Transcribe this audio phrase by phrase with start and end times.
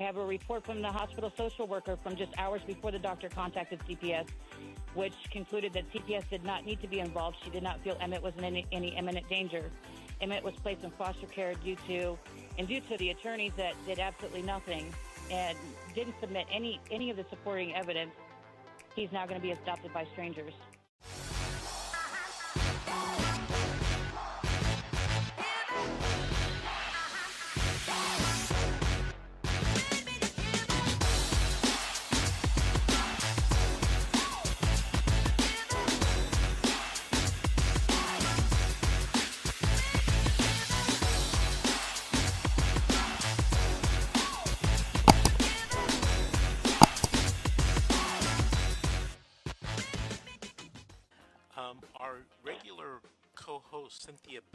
[0.00, 3.28] I have a report from the hospital social worker from just hours before the doctor
[3.28, 4.28] contacted CPS,
[4.94, 7.38] which concluded that CPS did not need to be involved.
[7.42, 9.72] She did not feel Emmett was in any, any imminent danger.
[10.20, 12.16] Emmett was placed in foster care due to,
[12.58, 14.94] and due to the attorneys that did absolutely nothing
[15.32, 15.58] and
[15.96, 18.12] didn't submit any any of the supporting evidence,
[18.94, 20.54] he's now going to be adopted by strangers.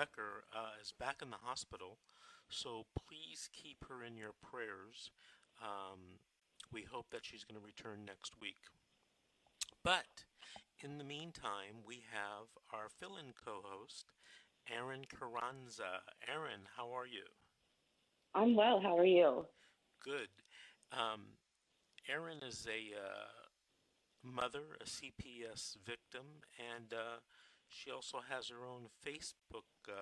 [0.00, 1.98] Becker uh, is back in the hospital,
[2.48, 5.10] so please keep her in your prayers.
[5.60, 6.16] Um,
[6.72, 8.64] we hope that she's going to return next week.
[9.84, 10.24] But
[10.82, 14.06] in the meantime, we have our fill-in co-host,
[14.74, 16.00] Erin Carranza.
[16.26, 17.28] Erin, how are you?
[18.34, 18.80] I'm well.
[18.80, 19.44] How are you?
[20.02, 20.28] Good.
[20.94, 21.36] Um,
[22.08, 23.50] Erin is a uh,
[24.24, 26.24] mother, a CPS victim,
[26.72, 27.20] and uh,
[27.70, 29.92] she also has her own Facebook uh,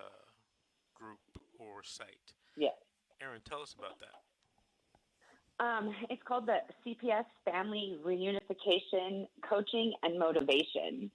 [0.93, 1.19] group
[1.57, 2.33] or site.
[2.57, 2.73] Yes.
[3.21, 5.63] Erin, tell us about that.
[5.63, 11.11] Um, it's called the CPS Family Reunification Coaching and Motivation.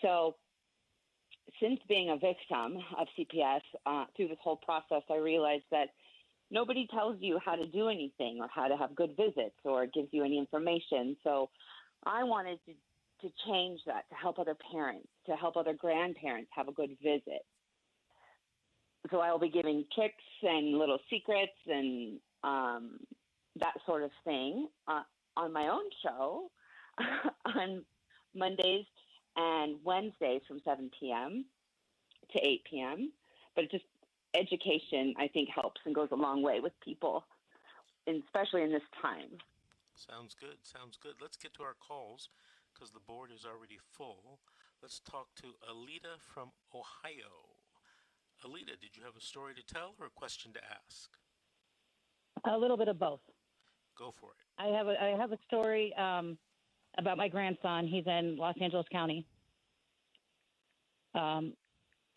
[0.00, 0.36] So,
[1.60, 5.88] since being a victim of CPS uh, through this whole process, I realized that
[6.50, 10.08] nobody tells you how to do anything or how to have good visits or gives
[10.12, 11.16] you any information.
[11.24, 11.50] So,
[12.04, 12.72] I wanted to,
[13.22, 17.44] to change that to help other parents, to help other grandparents have a good visit.
[19.10, 23.00] So I will be giving tricks and little secrets and um,
[23.56, 25.02] that sort of thing uh,
[25.36, 26.50] on my own show
[27.56, 27.84] on
[28.34, 28.86] Mondays
[29.36, 31.44] and Wednesdays from 7 p.m.
[32.32, 33.12] to 8 p.m.
[33.56, 33.84] But just
[34.34, 37.24] education, I think, helps and goes a long way with people,
[38.06, 39.38] especially in this time.
[39.94, 40.56] Sounds good.
[40.62, 41.14] Sounds good.
[41.20, 42.28] Let's get to our calls
[42.82, 44.40] because the board is already full.
[44.82, 47.30] Let's talk to Alita from Ohio.
[48.44, 51.10] Alita, did you have a story to tell or a question to ask?
[52.44, 53.20] A little bit of both.
[53.96, 54.60] Go for it.
[54.60, 56.36] I have a I have a story um,
[56.98, 57.86] about my grandson.
[57.86, 59.24] He's in Los Angeles County.
[61.14, 61.52] Um,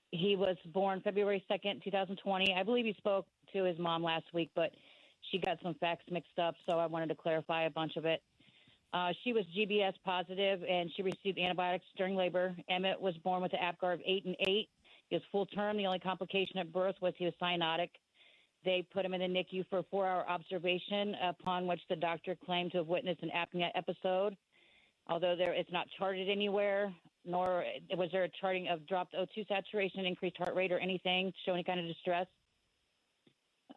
[0.09, 2.55] he was born February second, two thousand twenty.
[2.55, 4.71] I believe he spoke to his mom last week, but
[5.29, 8.23] she got some facts mixed up, so I wanted to clarify a bunch of it.
[8.95, 12.55] Uh, she was GBS positive, and she received antibiotics during labor.
[12.69, 14.69] Emmett was born with an APGAR of eight and eight.
[15.09, 15.75] He was full term.
[15.75, 17.89] The only complication at birth was he was cyanotic.
[18.63, 22.37] They put him in the NICU for a four hour observation, upon which the doctor
[22.45, 24.37] claimed to have witnessed an apnea episode.
[25.07, 26.93] Although there, it's not charted anywhere,
[27.25, 27.65] nor
[27.97, 31.53] was there a charting of dropped O2 saturation, increased heart rate, or anything to show
[31.53, 32.27] any kind of distress.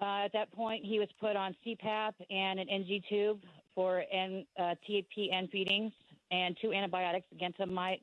[0.01, 3.41] Uh, at that point, he was put on CPAP and an NG tube
[3.79, 5.93] for uh, TPN feedings
[6.33, 8.01] and two antibiotics, gentamicin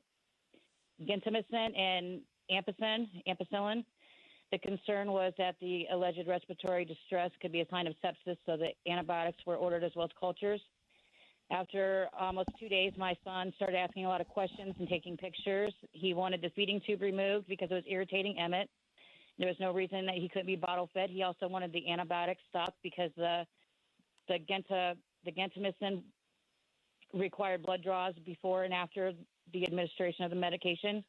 [1.78, 3.84] and ampicillin, ampicillin.
[4.52, 8.56] The concern was that the alleged respiratory distress could be a sign of sepsis, so
[8.56, 10.62] the antibiotics were ordered as well as cultures.
[11.50, 15.74] After almost two days, my son started asking a lot of questions and taking pictures.
[15.92, 18.70] He wanted the feeding tube removed because it was irritating Emmett.
[19.38, 21.10] There was no reason that he couldn't be bottle fed.
[21.10, 23.44] He also wanted the antibiotics stopped because the
[24.28, 26.02] the genta the gentamicin
[27.12, 29.12] required blood draws before and after
[29.52, 31.04] the administration of the medication.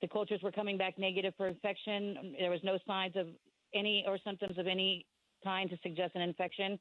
[0.00, 2.34] The cultures were coming back negative for infection.
[2.38, 3.26] There was no signs of
[3.74, 5.06] any or symptoms of any
[5.42, 6.78] kind to suggest an infection.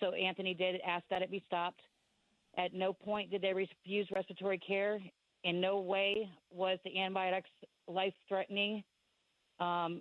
[0.00, 1.80] So Anthony did ask that it be stopped.
[2.56, 5.00] At no point did they refuse respiratory care.
[5.44, 7.50] In no way was the antibiotics
[7.86, 8.82] life threatening.
[9.60, 10.00] Um,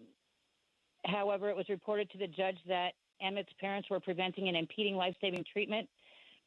[1.05, 2.91] however, it was reported to the judge that
[3.23, 5.87] Emmett's parents were preventing and impeding life saving treatment,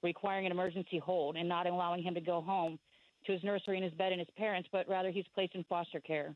[0.03, 2.79] requiring an emergency hold, and not allowing him to go home
[3.25, 6.01] to his nursery and his bed and his parents, but rather he's placed in foster
[6.01, 6.35] care.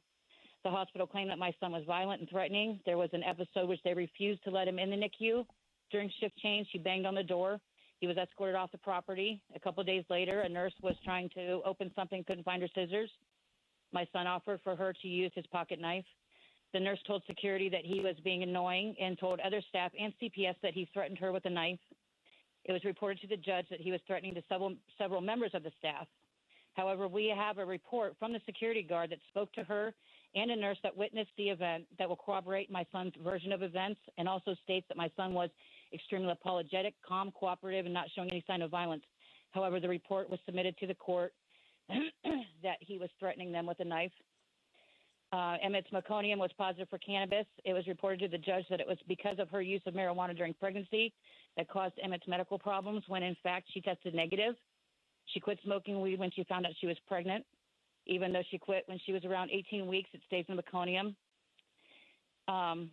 [0.65, 2.81] The hospital claimed that my son was violent and threatening.
[2.85, 5.47] There was an episode which they refused to let him in the NICU.
[5.91, 7.61] During shift change, he banged on the door.
[8.01, 9.43] He was escorted off the property.
[9.55, 12.69] A couple of days later, a nurse was trying to open something, couldn't find her
[12.75, 13.11] scissors.
[13.93, 16.05] My son offered for her to use his pocket knife.
[16.73, 20.55] The nurse told security that he was being annoying and told other staff and CPS
[20.63, 21.81] that he threatened her with a knife.
[22.65, 25.63] It was reported to the judge that he was threatening to several, several members of
[25.63, 26.07] the staff.
[26.75, 29.93] However, we have a report from the security guard that spoke to her
[30.35, 34.01] and a nurse that witnessed the event that will corroborate my son's version of events
[34.19, 35.51] and also states that my son was
[35.93, 39.03] extremely apologetic, calm, cooperative, and not showing any sign of violence.
[39.51, 41.33] However, the report was submitted to the court
[42.63, 44.13] that he was threatening them with a knife.
[45.33, 47.47] Uh, Emmett's meconium was positive for cannabis.
[47.65, 50.37] It was reported to the judge that it was because of her use of marijuana
[50.37, 51.13] during pregnancy
[51.57, 54.57] that caused Emmett's medical problems, when in fact she tested negative.
[55.27, 57.45] She quit smoking weed when she found out she was pregnant.
[58.07, 61.15] Even though she quit when she was around 18 weeks, it stays in meconium.
[62.49, 62.91] Um,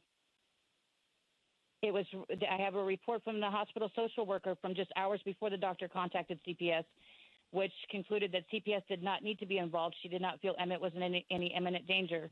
[1.81, 2.06] it was.
[2.30, 5.88] I have a report from the hospital social worker from just hours before the doctor
[5.88, 6.84] contacted CPS,
[7.52, 9.96] which concluded that CPS did not need to be involved.
[10.02, 12.30] She did not feel Emmett was in any, any imminent danger.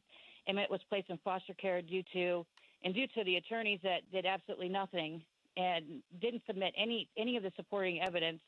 [0.48, 2.46] Emmett was placed in foster care due to
[2.84, 5.24] and due to the attorneys that did absolutely nothing
[5.58, 8.42] and didn't submit any any of the supporting evidence.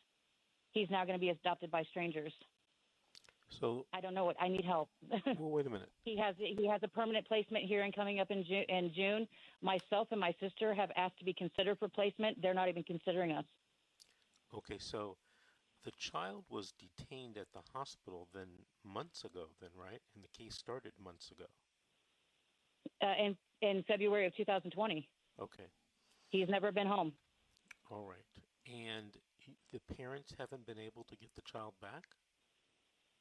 [0.72, 2.34] He's now going to be adopted by strangers.
[3.50, 4.90] So, I don't know what I need help.
[5.40, 5.90] well, wait a minute.
[6.04, 9.28] he has he has a permanent placement hearing coming up in June, in June.
[9.62, 12.42] Myself and my sister have asked to be considered for placement.
[12.42, 13.46] They're not even considering us.
[14.54, 15.16] Okay, so
[15.84, 18.48] the child was detained at the hospital then
[18.84, 20.02] months ago, then, right?
[20.16, 21.46] And the case started months ago.
[23.02, 25.08] Uh, in in February of 2020,
[25.42, 25.68] Okay,
[26.30, 27.14] he's never been home.
[27.92, 28.26] all right.
[28.68, 32.04] And he, the parents haven't been able to get the child back?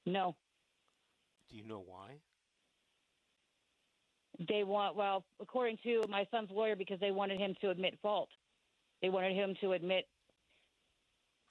[0.07, 0.37] No,
[1.49, 2.21] Do you know why?
[4.49, 8.29] they want well, according to my son's lawyer, because they wanted him to admit fault.
[9.03, 10.05] They wanted him to admit.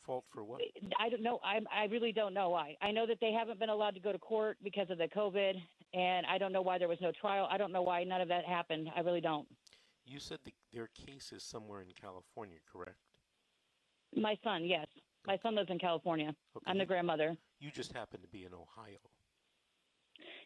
[0.05, 0.61] Fault for what?
[0.99, 1.39] I don't know.
[1.43, 2.75] I I really don't know why.
[2.81, 5.53] I know that they haven't been allowed to go to court because of the COVID,
[5.93, 7.47] and I don't know why there was no trial.
[7.49, 8.89] I don't know why none of that happened.
[8.95, 9.47] I really don't.
[10.05, 12.99] You said the, their case is somewhere in California, correct?
[14.15, 14.85] My son, yes,
[15.25, 16.35] my son lives in California.
[16.55, 16.63] Okay.
[16.67, 17.35] I'm the grandmother.
[17.59, 18.99] You just happen to be in Ohio.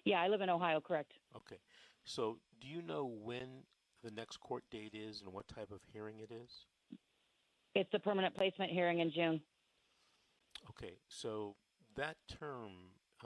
[0.05, 1.13] Yeah, I live in Ohio, correct?
[1.35, 1.57] Okay.
[2.05, 3.63] So, do you know when
[4.03, 6.65] the next court date is and what type of hearing it is?
[7.75, 9.41] It's the permanent placement hearing in June.
[10.81, 11.55] Okay, so
[11.95, 12.71] that term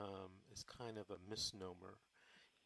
[0.00, 1.98] um, is kind of a misnomer.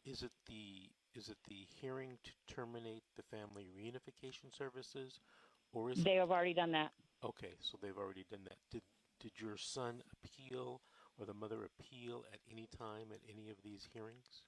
[0.05, 5.19] Is it the is it the hearing to terminate the family reunification services,
[5.73, 6.91] or is They have already done that.
[7.23, 7.53] okay?
[7.59, 8.57] So they've already done that.
[8.71, 8.81] Did
[9.19, 10.81] did your son appeal
[11.19, 14.43] or the mother appeal at any time at any of these hearings?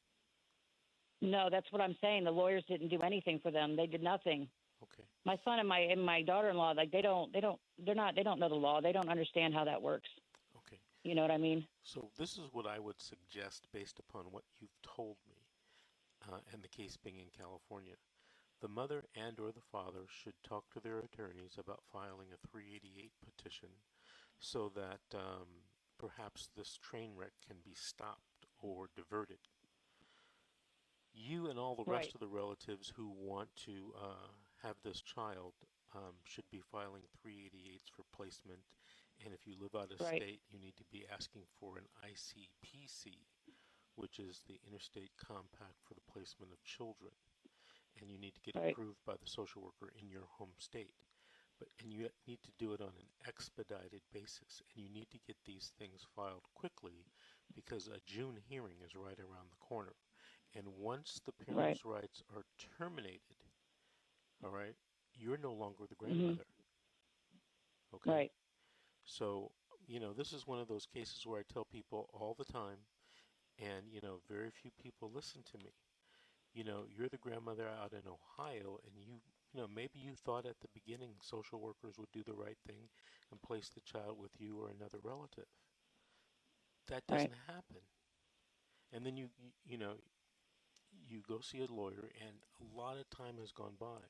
[1.21, 2.23] No, that's what I'm saying.
[2.23, 3.75] The lawyers didn't do anything for them.
[3.75, 4.47] They did nothing.
[4.83, 8.15] Okay, My son and my and my daughter-in-law, like they don't, they don't, they're not,
[8.15, 8.81] they don't know the law.
[8.81, 10.09] They don't understand how that works.
[11.03, 11.67] You know what I mean?
[11.83, 15.47] So this is what I would suggest based upon what you've told me,
[16.27, 17.95] uh, and the case being in California.
[18.61, 23.11] The mother and or the father should talk to their attorneys about filing a 388
[23.23, 23.69] petition
[24.39, 25.47] so that um,
[25.97, 29.39] perhaps this train wreck can be stopped or diverted.
[31.13, 32.15] You and all the rest Right.
[32.15, 34.29] of the relatives who want to uh,
[34.63, 35.53] have this child
[35.95, 38.61] um, should be filing 388s for placement.
[39.23, 40.21] And if you live out of Right.
[40.21, 43.27] state, you need to be asking for an ICPC,
[43.95, 47.13] which is the Interstate Compact for the Placement of Children.
[47.97, 48.71] And you need to get Right.
[48.71, 50.95] approved by the social worker in your home state.
[51.59, 55.19] But and you need to do it on an expedited basis, and you need to
[55.19, 57.05] get these things filed quickly
[57.53, 59.95] because a June hearing is right around the corner.
[60.55, 63.37] And once the parents' rights are terminated,
[64.43, 64.75] all right,
[65.13, 66.15] you're no longer the mm-hmm.
[66.15, 66.45] grandmother.
[67.93, 68.11] Okay.
[68.11, 68.31] Right.
[69.05, 69.51] So,
[69.87, 72.79] you know, this is one of those cases where I tell people all the time,
[73.59, 75.71] and, you know, very few people listen to me.
[76.53, 79.21] You know, you're the grandmother out in Ohio, and you,
[79.53, 82.89] you know, maybe you thought at the beginning social workers would do the right thing
[83.31, 85.47] and place the child with you or another relative.
[86.87, 87.81] That doesn't happen.
[88.91, 89.95] And then you, you, you know,
[91.07, 94.01] you go see a lawyer, and a lot of time has gone by.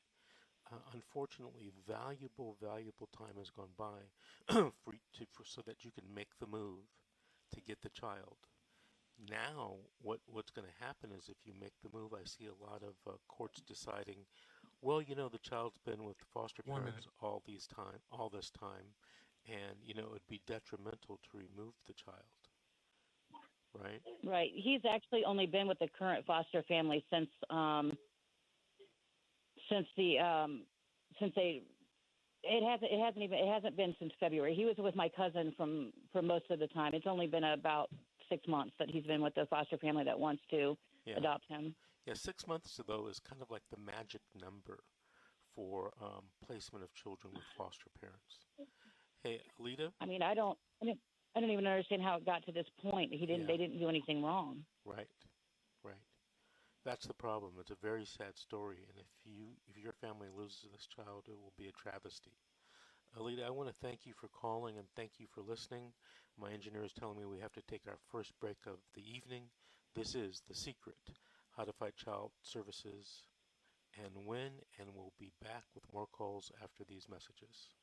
[0.71, 3.99] Uh, unfortunately, valuable, valuable time has gone by
[4.47, 6.79] for, to, for so that you can make the move
[7.53, 8.37] to get the child.
[9.29, 12.63] Now, what what's going to happen is if you make the move, I see a
[12.71, 14.25] lot of uh, courts deciding,
[14.81, 18.49] well, you know, the child's been with the foster parents all these time, all this
[18.49, 18.95] time,
[19.47, 22.17] and you know, it'd be detrimental to remove the child.
[23.77, 24.01] Right?
[24.23, 24.51] Right.
[24.55, 27.97] He's actually only been with the current foster family since um
[29.71, 30.63] since the um
[31.19, 31.63] since they
[32.43, 34.53] it hasn't it hasn't even it hasn't been since February.
[34.55, 36.93] He was with my cousin from for most of the time.
[36.93, 37.89] It's only been about
[38.29, 41.17] six months that he's been with the foster family that wants to Yeah.
[41.17, 41.75] adopt him.
[42.05, 44.79] Yeah, six months though is kind of like the magic number
[45.55, 48.45] for um, placement of children with foster parents.
[49.23, 50.99] Hey, Alita, I mean, I don't I don't,
[51.35, 53.11] I don't even understand how it got to this point.
[53.13, 53.47] He didn't Yeah.
[53.47, 54.65] they didn't do anything wrong.
[54.85, 55.07] right.
[56.83, 57.53] That's the problem.
[57.59, 61.37] It's a very sad story, and if you if your family loses this child, it
[61.37, 62.31] will be a travesty.
[63.19, 65.93] Alita, I want to thank you for calling and thank you for listening.
[66.39, 69.43] My engineer is telling me we have to take our first break of the evening.
[69.95, 70.95] This is The Secret,
[71.55, 73.27] How to Fight Child Services,
[73.97, 77.75] and when, and we'll be back with more calls after these messages.